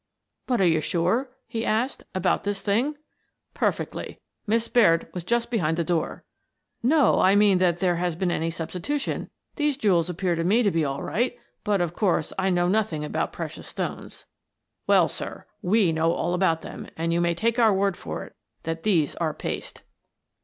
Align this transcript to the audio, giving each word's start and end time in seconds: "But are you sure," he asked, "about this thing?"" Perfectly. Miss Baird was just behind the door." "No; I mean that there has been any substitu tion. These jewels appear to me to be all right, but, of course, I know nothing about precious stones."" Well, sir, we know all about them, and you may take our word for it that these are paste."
"But 0.47 0.59
are 0.61 0.65
you 0.67 0.81
sure," 0.81 1.29
he 1.45 1.63
asked, 1.63 2.05
"about 2.15 2.43
this 2.43 2.59
thing?"" 2.61 2.95
Perfectly. 3.63 4.19
Miss 4.47 4.67
Baird 4.67 5.07
was 5.13 5.23
just 5.23 5.51
behind 5.51 5.77
the 5.77 5.83
door." 5.83 6.25
"No; 6.81 7.19
I 7.19 7.35
mean 7.35 7.59
that 7.59 7.77
there 7.77 7.97
has 7.97 8.15
been 8.15 8.31
any 8.31 8.49
substitu 8.49 8.99
tion. 8.99 9.29
These 9.57 9.77
jewels 9.77 10.09
appear 10.09 10.33
to 10.33 10.43
me 10.43 10.63
to 10.63 10.71
be 10.71 10.83
all 10.83 11.03
right, 11.03 11.37
but, 11.63 11.81
of 11.81 11.93
course, 11.93 12.33
I 12.39 12.49
know 12.49 12.67
nothing 12.67 13.05
about 13.05 13.31
precious 13.31 13.67
stones."" 13.67 14.25
Well, 14.87 15.07
sir, 15.07 15.45
we 15.61 15.91
know 15.91 16.11
all 16.13 16.33
about 16.33 16.63
them, 16.63 16.87
and 16.97 17.13
you 17.13 17.21
may 17.21 17.35
take 17.35 17.59
our 17.59 17.71
word 17.71 17.95
for 17.95 18.23
it 18.25 18.33
that 18.63 18.81
these 18.81 19.13
are 19.17 19.35
paste." 19.35 19.83